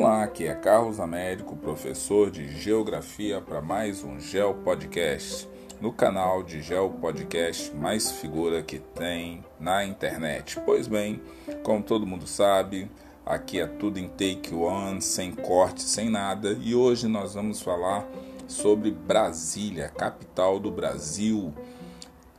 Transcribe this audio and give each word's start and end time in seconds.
Olá, 0.00 0.22
aqui 0.22 0.46
é 0.46 0.54
Carlos 0.54 0.98
Américo, 0.98 1.54
professor 1.54 2.30
de 2.30 2.48
Geografia 2.48 3.38
para 3.38 3.60
mais 3.60 4.02
um 4.02 4.18
Geo 4.18 4.54
Podcast. 4.54 5.46
No 5.78 5.92
canal 5.92 6.42
de 6.42 6.62
Geo 6.62 6.88
Podcast 6.88 7.70
mais 7.76 8.10
figura 8.10 8.62
que 8.62 8.78
tem 8.78 9.44
na 9.60 9.84
internet. 9.84 10.58
Pois 10.64 10.88
bem, 10.88 11.20
como 11.62 11.82
todo 11.82 12.06
mundo 12.06 12.26
sabe, 12.26 12.90
aqui 13.26 13.60
é 13.60 13.66
tudo 13.66 13.98
em 13.98 14.08
take 14.08 14.54
one, 14.54 15.02
sem 15.02 15.32
corte, 15.32 15.82
sem 15.82 16.08
nada, 16.08 16.56
e 16.58 16.74
hoje 16.74 17.06
nós 17.06 17.34
vamos 17.34 17.60
falar 17.60 18.08
sobre 18.48 18.90
Brasília, 18.90 19.90
capital 19.90 20.58
do 20.58 20.70
Brasil, 20.70 21.52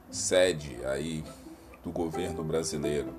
sede 0.09 0.79
aí 0.83 1.23
do 1.83 1.91
governo 1.91 2.43
brasileiro. 2.43 3.13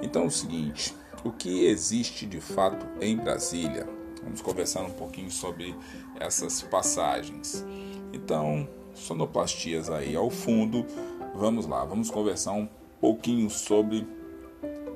Então 0.00 0.22
é 0.22 0.26
o 0.26 0.30
seguinte, 0.30 0.94
o 1.22 1.30
que 1.30 1.66
existe 1.66 2.26
de 2.26 2.40
fato 2.40 2.86
em 3.00 3.16
Brasília? 3.16 3.86
Vamos 4.22 4.40
conversar 4.40 4.82
um 4.82 4.90
pouquinho 4.90 5.30
sobre 5.30 5.76
essas 6.18 6.62
passagens. 6.62 7.64
Então, 8.12 8.68
sonoplastias 8.94 9.90
aí 9.90 10.16
ao 10.16 10.30
fundo. 10.30 10.86
Vamos 11.34 11.66
lá, 11.66 11.84
vamos 11.84 12.10
conversar 12.10 12.52
um 12.52 12.68
pouquinho 13.00 13.50
sobre 13.50 14.06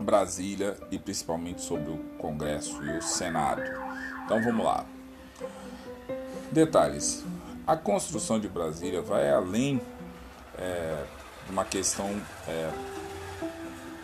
Brasília 0.00 0.76
e 0.90 0.98
principalmente 0.98 1.60
sobre 1.60 1.90
o 1.90 1.98
Congresso 2.18 2.82
e 2.84 2.96
o 2.96 3.02
Senado. 3.02 3.62
Então 4.24 4.42
vamos 4.42 4.64
lá. 4.64 4.86
Detalhes: 6.52 7.24
a 7.66 7.76
construção 7.76 8.38
de 8.38 8.48
Brasília 8.48 9.02
vai 9.02 9.30
além 9.30 9.80
é, 10.56 11.04
de 11.44 11.52
uma 11.52 11.64
questão 11.64 12.08
é, 12.46 12.70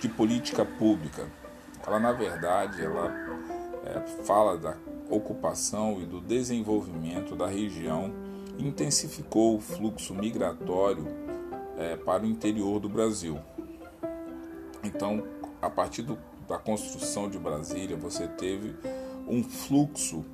de 0.01 0.09
política 0.09 0.65
pública. 0.65 1.27
Ela, 1.87 1.99
na 1.99 2.13
verdade, 2.13 2.83
ela 2.83 3.13
é, 3.85 4.01
fala 4.25 4.57
da 4.57 4.77
ocupação 5.11 6.01
e 6.01 6.07
do 6.07 6.21
desenvolvimento 6.21 7.37
da 7.37 7.47
região 7.47 8.13
intensificou 8.59 9.57
o 9.57 9.61
fluxo 9.61 10.15
migratório 10.15 11.07
é, 11.77 11.97
para 11.97 12.23
o 12.23 12.27
interior 12.27 12.81
do 12.81 12.89
Brasil. 12.89 13.39
Então, 14.83 15.25
a 15.61 15.69
partir 15.69 16.03
do, 16.03 16.19
da 16.49 16.59
construção 16.59 17.29
de 17.29 17.39
Brasília, 17.39 17.97
você 17.97 18.27
teve 18.29 18.75
um 19.27 19.43
fluxo 19.43 20.25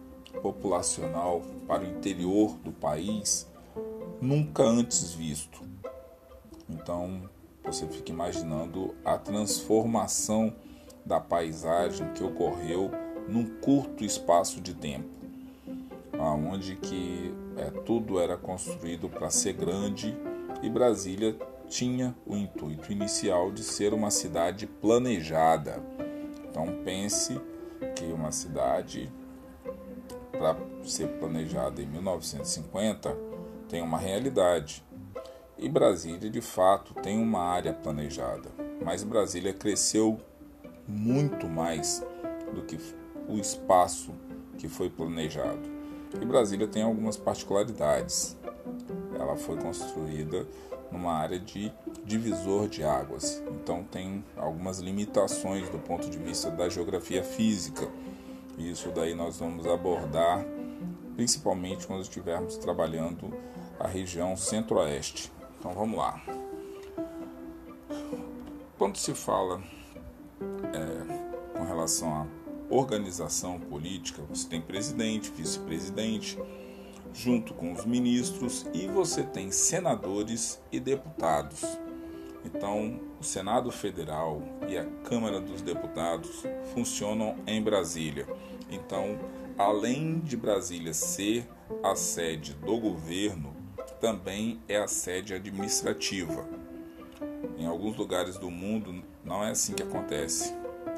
populacional 0.42 1.42
para 1.67 1.83
o 1.83 1.86
interior 1.86 2.56
do 2.58 2.72
país 2.72 3.48
nunca 4.20 4.62
antes 4.62 5.12
visto. 5.12 5.61
Então, 6.69 7.28
você 7.64 7.86
fica 7.86 8.12
imaginando 8.12 8.94
a 9.05 9.17
transformação 9.17 10.55
da 11.11 11.19
paisagem 11.19 12.08
que 12.12 12.22
ocorreu 12.22 12.89
num 13.27 13.44
curto 13.44 14.05
espaço 14.05 14.61
de 14.61 14.72
tempo, 14.75 15.08
aonde 16.17 16.77
que 16.77 17.34
é, 17.56 17.69
tudo 17.80 18.20
era 18.20 18.36
construído 18.36 19.08
para 19.08 19.28
ser 19.28 19.55
grande 19.55 20.17
e 20.62 20.70
Brasília 20.70 21.36
tinha 21.69 22.14
o 22.25 22.36
intuito 22.36 22.92
inicial 22.92 23.50
de 23.50 23.64
ser 23.64 23.92
uma 23.92 24.08
cidade 24.08 24.69
planejada. 24.69 25.83
Então 26.48 26.67
pense 26.84 27.41
que 27.97 28.05
uma 28.05 28.30
cidade 28.30 29.12
para 30.30 30.56
ser 30.84 31.08
planejada 31.19 31.83
em 31.83 31.86
1950 31.86 33.17
tem 33.69 33.83
uma 33.83 33.98
realidade 33.98 34.84
e 35.58 35.69
Brasília, 35.69 36.30
de 36.30 36.41
fato, 36.41 36.95
tem 36.95 37.20
uma 37.20 37.41
área 37.41 37.74
planejada, 37.74 38.48
mas 38.83 39.02
Brasília 39.02 39.52
cresceu 39.52 40.19
muito 40.86 41.47
mais 41.47 42.05
do 42.55 42.62
que 42.62 42.78
o 43.28 43.36
espaço 43.36 44.12
que 44.59 44.69
foi 44.69 44.91
planejado. 44.91 45.61
E 46.20 46.24
Brasília 46.24 46.67
tem 46.67 46.83
algumas 46.83 47.17
particularidades. 47.17 48.36
Ela 49.19 49.36
foi 49.36 49.57
construída 49.57 50.46
numa 50.90 51.13
área 51.13 51.39
de 51.39 51.73
divisor 52.05 52.69
de 52.69 52.83
águas, 52.83 53.40
então 53.48 53.85
tem 53.85 54.24
algumas 54.36 54.80
limitações 54.80 55.69
do 55.69 55.79
ponto 55.79 56.11
de 56.11 56.19
vista 56.19 56.51
da 56.51 56.69
geografia 56.69 57.23
física. 57.23 57.89
Isso 58.58 58.90
daí 58.90 59.14
nós 59.14 59.39
vamos 59.39 59.67
abordar 59.67 60.45
principalmente 61.14 61.86
quando 61.86 62.02
estivermos 62.02 62.57
trabalhando 62.57 63.33
a 63.79 63.86
região 63.86 64.36
centro-oeste. 64.36 65.33
Então 65.58 65.73
vamos 65.73 65.98
lá. 65.98 66.20
Quando 68.77 68.96
se 68.96 69.14
fala 69.14 69.63
relação 71.90 72.14
à 72.14 72.27
organização 72.73 73.58
política, 73.58 74.23
você 74.28 74.48
tem 74.48 74.61
presidente, 74.61 75.30
vice-presidente, 75.30 76.39
junto 77.12 77.52
com 77.52 77.73
os 77.73 77.84
ministros, 77.84 78.64
e 78.73 78.86
você 78.86 79.24
tem 79.24 79.51
senadores 79.51 80.62
e 80.70 80.78
deputados. 80.78 81.64
Então, 82.45 83.01
o 83.20 83.24
Senado 83.24 83.73
Federal 83.73 84.40
e 84.68 84.78
a 84.78 84.84
Câmara 85.02 85.40
dos 85.40 85.61
Deputados 85.62 86.45
funcionam 86.73 87.36
em 87.46 87.61
Brasília. 87.61 88.27
Então, 88.70 89.18
além 89.58 90.20
de 90.20 90.36
Brasília 90.36 90.95
ser 90.95 91.46
a 91.83 91.96
sede 91.96 92.55
do 92.55 92.78
governo, 92.78 93.52
também 94.01 94.61
é 94.68 94.77
a 94.77 94.86
sede 94.86 95.34
administrativa. 95.34 96.48
Em 97.58 97.67
alguns 97.67 97.96
lugares 97.96 98.39
do 98.39 98.51
mundo 98.51 99.02
não 99.24 99.42
é 99.42 99.51
assim 99.51 99.74
que 99.74 99.83
acontece. 99.83 100.55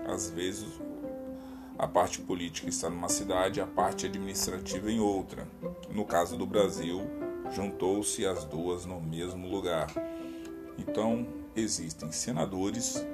Às 0.06 0.30
vezes 0.30 0.68
a 1.78 1.88
parte 1.88 2.20
política 2.20 2.68
está 2.68 2.88
numa 2.88 3.08
cidade, 3.08 3.60
a 3.60 3.66
parte 3.66 4.06
administrativa 4.06 4.90
em 4.90 5.00
outra. 5.00 5.48
No 5.90 6.04
caso 6.04 6.36
do 6.36 6.46
Brasil, 6.46 7.00
juntou-se 7.50 8.24
as 8.26 8.44
duas 8.44 8.84
no 8.84 9.00
mesmo 9.00 9.48
lugar. 9.48 9.88
Então, 10.78 11.26
existem 11.56 12.12
senadores 12.12 13.04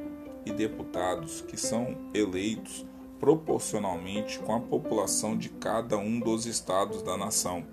e 0.44 0.52
deputados 0.52 1.40
que 1.40 1.56
são 1.56 1.96
eleitos 2.14 2.84
proporcionalmente 3.18 4.38
com 4.38 4.54
a 4.54 4.60
população 4.60 5.36
de 5.36 5.48
cada 5.48 5.96
um 5.96 6.20
dos 6.20 6.46
estados 6.46 7.02
da 7.02 7.16
nação. 7.16 7.64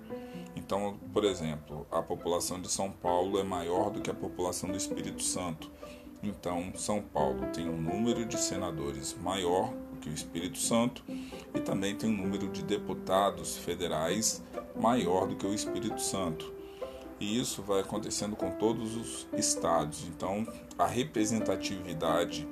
Então, 0.56 0.98
por 1.12 1.24
exemplo, 1.24 1.86
a 1.90 2.02
população 2.02 2.60
de 2.60 2.68
São 2.70 2.90
Paulo 2.90 3.38
é 3.38 3.44
maior 3.44 3.90
do 3.90 4.00
que 4.00 4.10
a 4.10 4.14
população 4.14 4.70
do 4.70 4.76
Espírito 4.76 5.22
Santo. 5.22 5.70
Então, 6.22 6.72
São 6.74 7.00
Paulo 7.00 7.46
tem 7.52 7.68
um 7.68 7.76
número 7.76 8.24
de 8.24 8.38
senadores 8.38 9.16
maior 9.20 9.72
que 10.00 10.10
o 10.10 10.14
Espírito 10.14 10.58
Santo 10.58 11.02
e 11.54 11.60
também 11.60 11.96
tem 11.96 12.08
um 12.08 12.16
número 12.16 12.48
de 12.48 12.62
deputados 12.62 13.56
federais 13.58 14.42
maior 14.76 15.26
do 15.26 15.36
que 15.36 15.46
o 15.46 15.54
Espírito 15.54 16.00
Santo. 16.00 16.54
E 17.18 17.40
isso 17.40 17.62
vai 17.62 17.80
acontecendo 17.80 18.36
com 18.36 18.50
todos 18.52 18.94
os 18.94 19.26
estados. 19.36 20.04
Então, 20.06 20.46
a 20.78 20.86
representatividade 20.86 22.46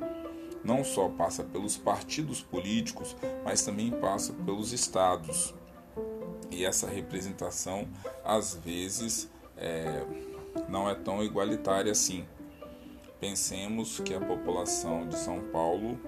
não 0.64 0.82
só 0.82 1.08
passa 1.08 1.44
pelos 1.44 1.76
partidos 1.76 2.40
políticos, 2.40 3.14
mas 3.44 3.62
também 3.62 3.90
passa 3.90 4.32
pelos 4.32 4.72
estados. 4.72 5.54
E 6.50 6.64
essa 6.64 6.88
representação, 6.88 7.86
às 8.24 8.54
vezes, 8.54 9.30
é, 9.56 10.02
não 10.68 10.88
é 10.88 10.94
tão 10.94 11.22
igualitária 11.22 11.92
assim. 11.92 12.24
Pensemos 13.24 14.00
que 14.00 14.12
a 14.12 14.20
população 14.20 15.08
de 15.08 15.16
São 15.16 15.40
Paulo 15.44 15.98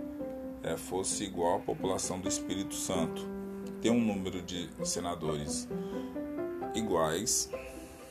é, 0.62 0.76
fosse 0.76 1.24
igual 1.24 1.56
à 1.56 1.58
população 1.58 2.20
do 2.20 2.28
Espírito 2.28 2.74
Santo. 2.74 3.26
Ter 3.80 3.88
um 3.88 3.98
número 3.98 4.42
de 4.42 4.68
senadores 4.84 5.66
iguais 6.74 7.50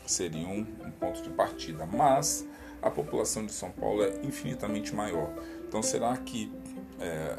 seria 0.08 0.48
um, 0.48 0.62
um 0.84 0.90
ponto 0.90 1.22
de 1.22 1.30
partida, 1.30 1.86
mas 1.86 2.48
a 2.82 2.90
população 2.90 3.46
de 3.46 3.54
São 3.54 3.70
Paulo 3.70 4.02
é 4.02 4.12
infinitamente 4.24 4.96
maior. 4.96 5.32
Então, 5.68 5.84
será 5.84 6.18
que 6.18 6.52
é, 7.00 7.38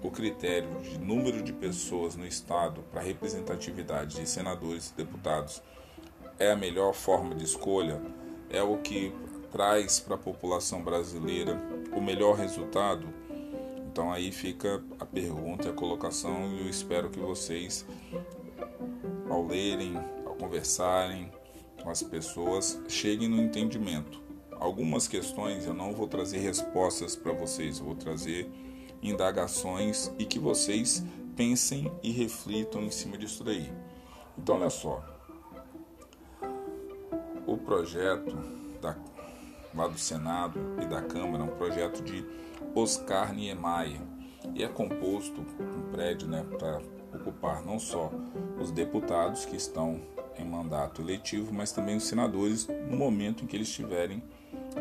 o 0.00 0.12
critério 0.12 0.70
de 0.82 1.00
número 1.00 1.42
de 1.42 1.52
pessoas 1.52 2.14
no 2.14 2.28
Estado 2.28 2.80
para 2.92 3.00
representatividade 3.00 4.20
de 4.20 4.28
senadores 4.28 4.90
e 4.90 4.94
deputados 4.94 5.60
é 6.38 6.52
a 6.52 6.56
melhor 6.56 6.94
forma 6.94 7.34
de 7.34 7.42
escolha, 7.42 8.00
é 8.48 8.62
o 8.62 8.78
que 8.78 9.12
traz 9.50 10.00
para 10.00 10.14
a 10.14 10.18
população 10.18 10.82
brasileira 10.82 11.60
o 11.92 12.00
melhor 12.00 12.36
resultado. 12.36 13.06
Então 13.90 14.12
aí 14.12 14.30
fica 14.30 14.82
a 14.98 15.04
pergunta 15.04 15.70
a 15.70 15.72
colocação 15.72 16.52
e 16.52 16.60
eu 16.60 16.68
espero 16.68 17.10
que 17.10 17.18
vocês, 17.18 17.84
ao 19.28 19.46
lerem, 19.46 19.96
ao 20.24 20.34
conversarem 20.34 21.32
com 21.82 21.90
as 21.90 22.02
pessoas, 22.02 22.80
cheguem 22.88 23.28
no 23.28 23.42
entendimento. 23.42 24.22
Algumas 24.52 25.06
questões 25.06 25.66
eu 25.66 25.74
não 25.74 25.92
vou 25.92 26.08
trazer 26.08 26.38
respostas 26.38 27.14
para 27.16 27.32
vocês, 27.32 27.78
eu 27.78 27.84
vou 27.84 27.94
trazer 27.94 28.50
indagações 29.02 30.12
e 30.18 30.24
que 30.24 30.38
vocês 30.38 31.04
pensem 31.36 31.90
e 32.02 32.10
reflitam 32.10 32.82
em 32.82 32.90
cima 32.90 33.16
disso 33.16 33.44
daí. 33.44 33.72
Então, 34.36 34.56
olha 34.56 34.70
só. 34.70 35.04
O 37.46 37.56
projeto 37.56 38.36
da, 38.80 38.96
lá 39.74 39.86
do 39.86 39.98
Senado 39.98 40.58
e 40.82 40.86
da 40.86 41.02
Câmara 41.02 41.44
um 41.44 41.56
projeto 41.56 42.02
de 42.02 42.24
Oscar 42.74 43.34
Niemeyer 43.34 44.00
e 44.54 44.62
é 44.62 44.68
composto 44.68 45.40
um 45.40 45.90
prédio 45.90 46.28
né, 46.28 46.44
para 46.58 46.80
ocupar 47.14 47.64
não 47.64 47.78
só 47.78 48.10
os 48.60 48.70
deputados 48.70 49.44
que 49.44 49.56
estão 49.56 50.00
em 50.38 50.44
mandato 50.44 51.02
eletivo, 51.02 51.52
mas 51.52 51.72
também 51.72 51.96
os 51.96 52.04
senadores 52.04 52.68
no 52.88 52.96
momento 52.96 53.42
em 53.42 53.46
que 53.46 53.56
eles 53.56 53.68
estiverem 53.68 54.22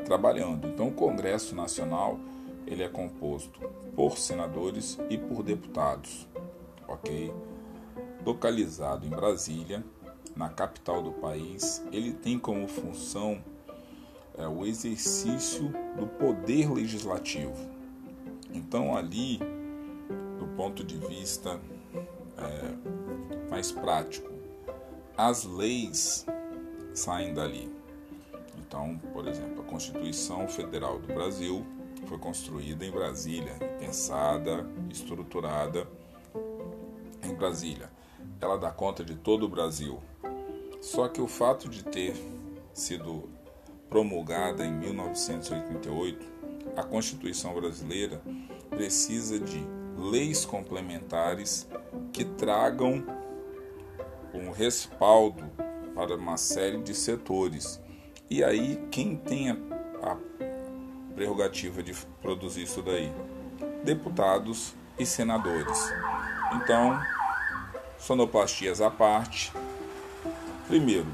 trabalhando. 0.06 0.68
Então, 0.68 0.90
o 0.90 0.94
Congresso 0.94 1.56
Nacional 1.56 2.20
ele 2.66 2.84
é 2.84 2.90
composto 2.90 3.60
por 3.96 4.18
senadores 4.18 5.00
e 5.10 5.18
por 5.18 5.42
deputados, 5.42 6.28
ok? 6.88 7.34
Localizado 8.26 9.06
em 9.06 9.10
Brasília, 9.10 9.84
na 10.36 10.50
capital 10.50 11.02
do 11.02 11.14
país, 11.14 11.84
ele 11.92 12.12
tem 12.12 12.38
como 12.38 12.68
função 12.68 13.42
é, 14.38 14.48
o 14.48 14.66
exercício 14.66 15.74
do 15.98 16.08
poder 16.08 16.72
legislativo. 16.72 17.56
Então, 18.54 18.96
ali, 18.96 19.40
do 20.40 20.48
ponto 20.56 20.84
de 20.84 20.98
vista 20.98 21.60
é, 22.38 23.50
mais 23.50 23.72
prático, 23.72 24.32
as 25.18 25.44
leis 25.44 26.26
saem 26.94 27.34
dali. 27.34 27.70
Então, 28.58 29.00
por 29.14 29.28
exemplo, 29.28 29.62
a 29.62 29.66
Constituição 29.66 30.48
Federal 30.48 31.00
do 31.00 31.08
Brasil 31.08 31.66
foi 32.06 32.18
construída 32.18 32.86
em 32.86 32.92
Brasília, 32.92 33.54
pensada, 33.80 34.66
estruturada 34.90 35.88
em 37.24 37.34
Brasília. 37.34 37.90
Ela 38.40 38.58
dá 38.58 38.72
conta 38.72 39.04
de 39.04 39.16
todo 39.16 39.46
o 39.46 39.50
Brasil. 39.50 40.00
Só 40.80 41.08
que 41.08 41.20
o 41.20 41.28
fato 41.28 41.68
de 41.68 41.84
ter 41.84 42.16
sido 42.74 43.28
promulgada 43.90 44.66
em 44.66 44.72
1988, 44.72 46.26
a 46.76 46.84
Constituição 46.84 47.54
brasileira 47.54 48.22
precisa 48.70 49.40
de 49.40 49.64
leis 49.98 50.46
complementares 50.46 51.68
que 52.12 52.24
tragam 52.24 53.04
um 54.34 54.52
respaldo 54.52 55.44
para 55.96 56.16
uma 56.16 56.38
série 56.38 56.78
de 56.82 56.94
setores. 56.94 57.82
E 58.30 58.44
aí, 58.44 58.80
quem 58.92 59.16
tem 59.16 59.50
a, 59.50 59.58
a 60.04 60.18
prerrogativa 61.16 61.82
de 61.82 61.94
produzir 62.22 62.64
isso 62.64 62.82
daí? 62.82 63.12
Deputados 63.84 64.76
e 65.00 65.06
senadores. 65.06 65.92
Então, 66.54 67.00
sonoplastias 67.98 68.82
à 68.82 68.92
parte. 68.92 69.52
Primeiro, 70.68 71.08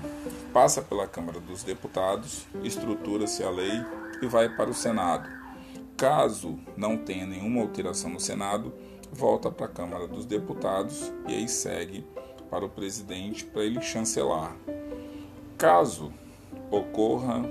passa 0.53 0.83
pela 0.83 1.07
Câmara 1.07 1.39
dos 1.39 1.63
Deputados, 1.63 2.45
estrutura-se 2.63 3.43
a 3.43 3.49
lei 3.49 3.83
e 4.21 4.27
vai 4.27 4.47
para 4.55 4.69
o 4.69 4.73
Senado. 4.73 5.27
Caso 5.97 6.59
não 6.77 6.95
tenha 6.95 7.25
nenhuma 7.25 7.61
alteração 7.61 8.11
no 8.11 8.19
Senado, 8.19 8.71
volta 9.11 9.49
para 9.49 9.65
a 9.65 9.69
Câmara 9.69 10.07
dos 10.07 10.27
Deputados 10.27 11.11
e 11.27 11.33
aí 11.33 11.49
segue 11.49 12.05
para 12.51 12.63
o 12.63 12.69
presidente 12.69 13.45
para 13.45 13.63
ele 13.63 13.81
chancelar. 13.81 14.55
Caso 15.57 16.13
ocorra 16.69 17.41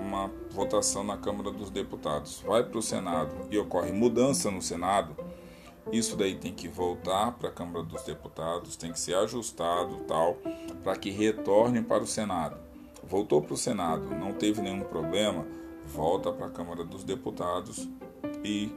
uma 0.00 0.30
votação 0.50 1.04
na 1.04 1.18
Câmara 1.18 1.50
dos 1.50 1.68
Deputados, 1.68 2.42
vai 2.46 2.64
para 2.64 2.78
o 2.78 2.82
Senado 2.82 3.34
e 3.50 3.58
ocorre 3.58 3.92
mudança 3.92 4.50
no 4.50 4.62
Senado, 4.62 5.14
isso 5.92 6.16
daí 6.16 6.34
tem 6.34 6.52
que 6.52 6.68
voltar 6.68 7.32
para 7.32 7.48
a 7.48 7.52
Câmara 7.52 7.84
dos 7.84 8.02
Deputados, 8.02 8.76
tem 8.76 8.92
que 8.92 8.98
ser 8.98 9.14
ajustado 9.14 9.98
tal, 10.08 10.36
para 10.82 10.96
que 10.96 11.10
retorne 11.10 11.82
para 11.82 12.02
o 12.02 12.06
Senado. 12.06 12.56
Voltou 13.04 13.40
para 13.40 13.54
o 13.54 13.56
Senado, 13.56 14.10
não 14.10 14.32
teve 14.32 14.60
nenhum 14.60 14.82
problema, 14.82 15.46
volta 15.84 16.32
para 16.32 16.46
a 16.46 16.50
Câmara 16.50 16.84
dos 16.84 17.04
Deputados 17.04 17.88
e 18.44 18.72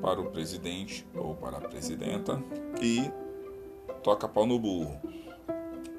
para 0.00 0.20
o 0.20 0.30
presidente 0.30 1.06
ou 1.14 1.34
para 1.34 1.58
a 1.58 1.60
presidenta 1.60 2.42
e 2.80 3.10
toca 4.02 4.26
pau 4.26 4.46
no 4.46 4.58
burro. 4.58 4.98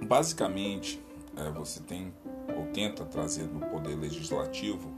Basicamente, 0.01 1.03
é, 1.37 1.49
você 1.51 1.79
tem 1.81 2.13
ou 2.55 2.65
tenta 2.67 3.05
trazer 3.05 3.43
no 3.43 3.59
poder 3.67 3.95
legislativo 3.95 4.91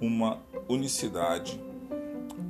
uma 0.00 0.40
unicidade 0.68 1.60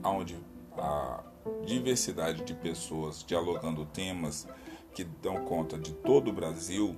onde 0.05 0.37
a 0.77 1.24
diversidade 1.65 2.45
de 2.45 2.55
pessoas 2.55 3.25
dialogando 3.27 3.85
temas 3.87 4.47
que 4.95 5.05
dão 5.05 5.45
conta 5.45 5.79
de 5.79 5.93
todo 5.93 6.29
o 6.29 6.33
Brasil 6.33 6.95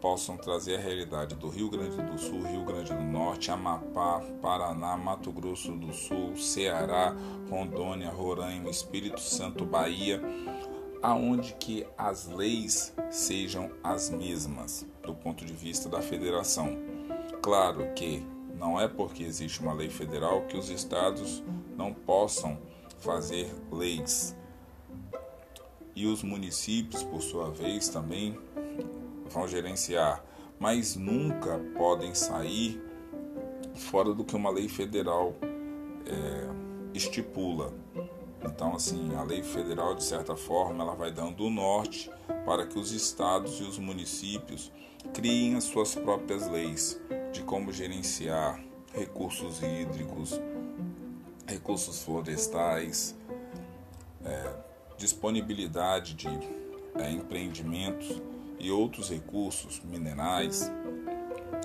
possam 0.00 0.36
trazer 0.36 0.74
a 0.74 0.80
realidade 0.80 1.36
do 1.36 1.48
Rio 1.48 1.70
Grande 1.70 1.96
do 2.02 2.18
Sul, 2.18 2.42
Rio 2.42 2.64
Grande 2.64 2.92
do 2.92 3.02
Norte, 3.02 3.52
Amapá, 3.52 4.20
Paraná, 4.42 4.96
Mato 4.96 5.30
Grosso 5.30 5.70
do 5.72 5.92
Sul, 5.92 6.36
Ceará, 6.36 7.16
Rondônia, 7.48 8.10
Roraima, 8.10 8.68
Espírito 8.68 9.20
Santo, 9.20 9.64
Bahia, 9.64 10.20
aonde 11.00 11.54
que 11.54 11.86
as 11.96 12.26
leis 12.26 12.92
sejam 13.10 13.70
as 13.82 14.10
mesmas 14.10 14.84
do 15.04 15.14
ponto 15.14 15.44
de 15.44 15.52
vista 15.52 15.88
da 15.88 16.02
federação. 16.02 16.76
Claro 17.40 17.92
que 17.94 18.26
não 18.56 18.80
é 18.80 18.88
porque 18.88 19.22
existe 19.22 19.60
uma 19.60 19.72
lei 19.72 19.88
federal 19.88 20.42
que 20.42 20.56
os 20.56 20.68
estados 20.68 21.44
não 21.76 21.94
possam 21.94 22.58
fazer 23.02 23.52
leis. 23.70 24.36
E 25.94 26.06
os 26.06 26.22
municípios, 26.22 27.02
por 27.02 27.20
sua 27.20 27.50
vez, 27.50 27.88
também 27.88 28.38
vão 29.28 29.46
gerenciar, 29.46 30.24
mas 30.58 30.96
nunca 30.96 31.58
podem 31.76 32.14
sair 32.14 32.82
fora 33.74 34.14
do 34.14 34.24
que 34.24 34.34
uma 34.34 34.50
lei 34.50 34.68
federal 34.68 35.34
é, 36.06 36.48
estipula. 36.94 37.72
Então, 38.44 38.74
assim, 38.74 39.14
a 39.14 39.22
lei 39.22 39.42
federal, 39.42 39.94
de 39.94 40.04
certa 40.04 40.34
forma, 40.34 40.82
ela 40.82 40.94
vai 40.94 41.12
dando 41.12 41.44
o 41.44 41.50
norte 41.50 42.10
para 42.44 42.66
que 42.66 42.78
os 42.78 42.92
estados 42.92 43.60
e 43.60 43.62
os 43.62 43.78
municípios 43.78 44.72
criem 45.12 45.56
as 45.56 45.64
suas 45.64 45.94
próprias 45.94 46.48
leis 46.48 47.00
de 47.32 47.42
como 47.42 47.72
gerenciar 47.72 48.62
recursos 48.92 49.62
hídricos, 49.62 50.40
recursos 51.52 52.02
florestais, 52.02 53.14
é, 54.24 54.52
disponibilidade 54.96 56.14
de 56.14 56.28
é, 56.94 57.10
empreendimentos 57.10 58.20
e 58.58 58.70
outros 58.70 59.10
recursos 59.10 59.80
minerais 59.84 60.70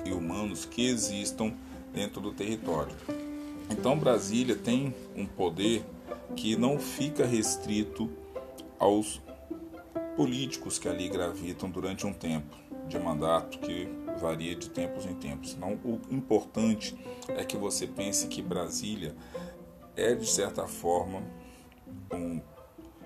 e 0.05 0.11
humanos 0.11 0.65
que 0.65 0.87
existam 0.87 1.53
dentro 1.93 2.21
do 2.21 2.31
território. 2.31 2.95
Então, 3.69 3.97
Brasília 3.97 4.55
tem 4.55 4.93
um 5.15 5.25
poder 5.25 5.83
que 6.35 6.55
não 6.55 6.79
fica 6.79 7.25
restrito 7.25 8.09
aos 8.79 9.21
políticos 10.15 10.79
que 10.79 10.87
ali 10.87 11.07
gravitam 11.09 11.69
durante 11.69 12.05
um 12.05 12.13
tempo 12.13 12.55
de 12.87 12.97
mandato 12.97 13.59
que 13.59 13.87
varia 14.19 14.55
de 14.55 14.69
tempos 14.69 15.05
em 15.05 15.13
tempos. 15.13 15.55
Não, 15.55 15.73
o 15.83 15.99
importante 16.09 16.95
é 17.29 17.43
que 17.43 17.57
você 17.57 17.85
pense 17.85 18.27
que 18.27 18.41
Brasília 18.41 19.15
é 19.97 20.13
de 20.13 20.29
certa 20.29 20.67
forma 20.67 21.23
um 22.13 22.39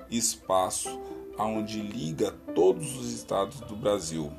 espaço 0.09 0.99
onde 1.39 1.81
liga 1.81 2.31
todos 2.53 2.95
os 2.97 3.11
estados 3.13 3.61
do 3.61 3.75
Brasil. 3.75 4.31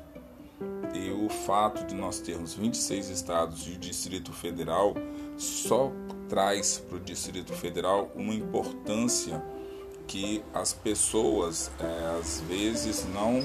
E 0.93 1.11
o 1.11 1.27
fato 1.27 1.85
de 1.85 1.95
nós 1.95 2.19
termos 2.19 2.53
26 2.53 3.09
estados 3.09 3.67
e 3.67 3.71
o 3.71 3.77
Distrito 3.77 4.31
Federal 4.31 4.93
só 5.35 5.91
traz 6.29 6.77
para 6.77 6.97
o 6.97 6.99
Distrito 6.99 7.51
Federal 7.53 8.11
uma 8.15 8.33
importância 8.33 9.43
que 10.07 10.43
as 10.53 10.71
pessoas 10.71 11.71
é, 11.79 12.19
às 12.19 12.41
vezes 12.41 13.05
não 13.13 13.39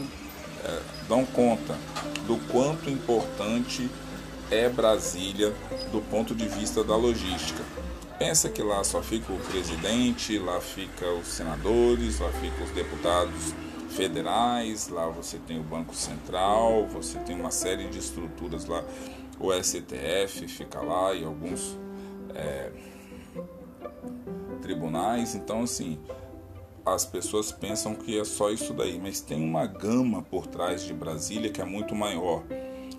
é, 0.65 0.83
dão 1.09 1.25
conta 1.25 1.77
do 2.27 2.37
quanto 2.53 2.91
importante 2.91 3.89
é 4.51 4.69
Brasília 4.69 5.55
do 5.91 6.01
ponto 6.03 6.35
de 6.35 6.47
vista 6.49 6.85
da 6.85 6.97
logística. 6.97 7.65
Pensa 8.19 8.49
que 8.49 8.63
lá 8.63 8.83
só 8.83 9.01
fica 9.01 9.33
o 9.33 9.39
presidente, 9.39 10.39
lá 10.39 10.61
fica 10.61 11.09
os 11.13 11.29
senadores, 11.29 12.19
lá 12.19 12.31
fica 12.33 12.65
os 12.65 12.71
deputados 12.71 13.55
federais, 13.91 14.89
lá 14.89 15.07
você 15.07 15.39
tem 15.39 15.59
o 15.61 15.63
Banco 15.63 15.95
Central, 15.95 16.87
você 16.89 17.19
tem 17.21 17.39
uma 17.39 17.53
série 17.53 17.89
de 17.89 17.99
estruturas 17.99 18.67
lá, 18.67 18.85
o 19.39 19.53
STF 19.53 20.49
fica 20.49 20.81
lá 20.81 21.15
e 21.15 21.25
alguns 21.25 21.79
é, 22.35 22.73
tribunais. 24.61 25.37
Então, 25.37 25.63
assim, 25.63 25.99
as 26.85 27.05
pessoas 27.05 27.53
pensam 27.53 27.95
que 27.95 28.19
é 28.19 28.25
só 28.25 28.51
isso 28.51 28.73
daí, 28.73 28.99
mas 28.99 29.21
tem 29.21 29.43
uma 29.43 29.67
gama 29.67 30.23
por 30.23 30.47
trás 30.47 30.83
de 30.85 30.93
Brasília 30.93 31.51
que 31.51 31.61
é 31.61 31.65
muito 31.65 31.95
maior. 31.95 32.43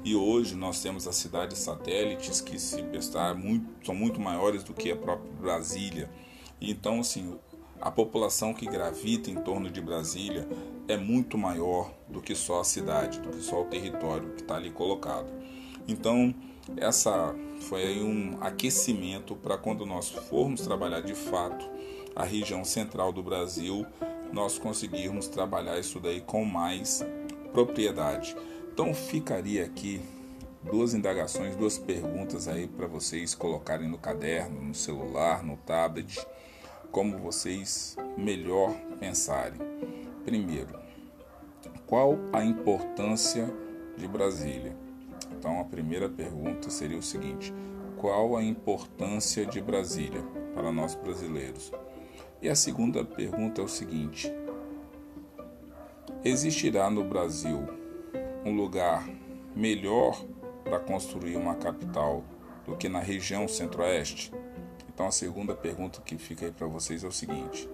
E 0.03 0.15
hoje 0.15 0.55
nós 0.55 0.81
temos 0.81 1.07
as 1.07 1.15
cidades 1.15 1.59
satélites 1.59 2.39
que 2.39 2.57
se 2.57 2.81
prestar 2.83 3.35
muito, 3.35 3.85
são 3.85 3.93
muito 3.93 4.19
maiores 4.19 4.63
do 4.63 4.73
que 4.73 4.91
a 4.91 4.95
própria 4.95 5.31
Brasília. 5.33 6.09
Então, 6.61 7.01
assim, 7.01 7.37
a 7.81 7.91
população 7.91 8.53
que 8.53 8.65
gravita 8.65 9.29
em 9.29 9.35
torno 9.35 9.69
de 9.69 9.81
Brasília 9.81 10.47
é 10.87 10.97
muito 10.97 11.37
maior 11.37 11.93
do 12.07 12.21
que 12.21 12.33
só 12.33 12.61
a 12.61 12.63
cidade, 12.63 13.19
do 13.19 13.29
que 13.29 13.41
só 13.41 13.61
o 13.61 13.65
território 13.65 14.29
que 14.31 14.41
está 14.41 14.55
ali 14.55 14.71
colocado. 14.71 15.31
Então, 15.87 16.33
essa 16.77 17.35
foi 17.61 18.01
um 18.01 18.37
aquecimento 18.41 19.35
para 19.35 19.57
quando 19.57 19.85
nós 19.85 20.09
formos 20.09 20.61
trabalhar 20.61 21.01
de 21.01 21.13
fato 21.13 21.69
a 22.15 22.23
região 22.23 22.63
central 22.63 23.11
do 23.11 23.23
Brasil, 23.23 23.85
nós 24.31 24.57
conseguirmos 24.57 25.27
trabalhar 25.27 25.79
isso 25.79 25.99
daí 25.99 26.21
com 26.21 26.43
mais 26.45 27.05
propriedade. 27.51 28.35
Então 28.79 28.93
ficaria 28.93 29.65
aqui 29.65 29.99
duas 30.63 30.93
indagações, 30.93 31.53
duas 31.53 31.77
perguntas 31.77 32.47
aí 32.47 32.65
para 32.65 32.87
vocês 32.87 33.35
colocarem 33.35 33.89
no 33.89 33.97
caderno, 33.97 34.61
no 34.61 34.73
celular, 34.73 35.43
no 35.43 35.57
tablet, 35.57 36.25
como 36.89 37.17
vocês 37.17 37.97
melhor 38.17 38.73
pensarem. 38.97 39.59
Primeiro, 40.23 40.79
qual 41.85 42.17
a 42.31 42.41
importância 42.41 43.53
de 43.97 44.07
Brasília? 44.07 44.73
Então 45.37 45.59
a 45.59 45.65
primeira 45.65 46.07
pergunta 46.07 46.69
seria 46.69 46.97
o 46.97 47.03
seguinte: 47.03 47.53
qual 47.97 48.37
a 48.37 48.41
importância 48.41 49.45
de 49.45 49.59
Brasília 49.59 50.21
para 50.55 50.71
nós 50.71 50.95
brasileiros? 50.95 51.69
E 52.41 52.47
a 52.47 52.55
segunda 52.55 53.03
pergunta 53.03 53.59
é 53.59 53.63
o 53.65 53.67
seguinte: 53.67 54.33
existirá 56.23 56.89
no 56.89 57.03
Brasil 57.03 57.77
um 58.45 58.55
lugar 58.55 59.07
melhor 59.55 60.23
para 60.63 60.79
construir 60.79 61.35
uma 61.35 61.55
capital 61.55 62.23
do 62.65 62.75
que 62.75 62.87
na 62.87 62.99
região 62.99 63.47
centro-oeste? 63.47 64.31
Então 64.87 65.07
a 65.07 65.11
segunda 65.11 65.55
pergunta 65.55 66.01
que 66.01 66.17
fica 66.17 66.45
aí 66.45 66.51
para 66.51 66.67
vocês 66.67 67.03
é 67.03 67.07
o 67.07 67.11
seguinte: 67.11 67.69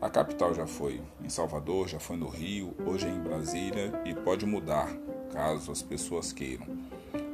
a 0.00 0.10
capital 0.10 0.54
já 0.54 0.66
foi 0.66 1.00
em 1.24 1.28
Salvador, 1.28 1.88
já 1.88 1.98
foi 1.98 2.16
no 2.16 2.28
Rio, 2.28 2.74
hoje 2.86 3.06
é 3.06 3.10
em 3.10 3.20
Brasília 3.20 3.92
e 4.04 4.14
pode 4.14 4.44
mudar 4.44 4.88
caso 5.32 5.72
as 5.72 5.82
pessoas 5.82 6.32
queiram. 6.32 6.66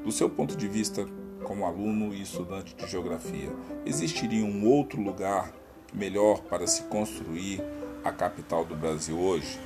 Do 0.05 0.11
seu 0.11 0.31
ponto 0.31 0.57
de 0.57 0.69
vista 0.69 1.07
como 1.43 1.67
aluno 1.67 2.15
e 2.15 2.23
estudante 2.23 2.75
de 2.75 2.87
geografia, 2.87 3.51
existiria 3.85 4.45
um 4.45 4.67
outro 4.69 5.01
lugar 5.01 5.53
melhor 5.93 6.41
para 6.43 6.67
se 6.67 6.85
construir 6.85 7.63
a 8.05 8.13
capital 8.13 8.65
do 8.65 8.75
Brasil 8.75 9.19
hoje? 9.19 9.59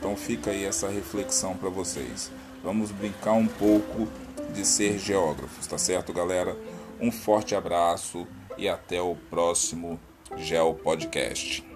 Então 0.00 0.16
fica 0.16 0.50
aí 0.50 0.64
essa 0.64 0.88
reflexão 0.88 1.54
para 1.54 1.68
vocês. 1.68 2.32
Vamos 2.64 2.90
brincar 2.90 3.34
um 3.34 3.46
pouco 3.46 4.08
de 4.54 4.66
ser 4.66 4.98
geógrafos, 4.98 5.66
tá 5.66 5.76
certo, 5.76 6.10
galera? 6.10 6.56
Um 6.98 7.12
forte 7.12 7.54
abraço 7.54 8.26
e 8.56 8.66
até 8.66 9.00
o 9.00 9.14
próximo 9.28 10.00
Geo 10.38 10.74
Podcast. 10.74 11.69